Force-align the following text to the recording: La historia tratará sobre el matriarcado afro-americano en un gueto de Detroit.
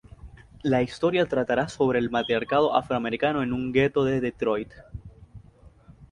La 0.63 0.81
historia 0.81 1.27
tratará 1.27 1.69
sobre 1.69 1.99
el 1.99 2.09
matriarcado 2.09 2.75
afro-americano 2.75 3.43
en 3.43 3.53
un 3.53 3.71
gueto 3.71 4.03
de 4.03 4.19
Detroit. 4.19 4.71